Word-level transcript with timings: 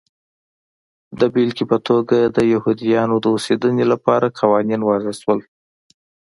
د 1.19 1.21
بېلګې 1.33 1.65
په 1.71 1.77
توګه 1.87 2.17
د 2.35 2.37
یهودیانو 2.53 3.15
د 3.21 3.25
اوسېدنې 3.35 3.85
لپاره 3.93 4.35
قوانین 4.39 4.81
وضع 4.83 5.13
شول. 5.21 5.39